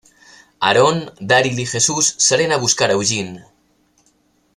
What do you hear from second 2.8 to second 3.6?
a Eugene.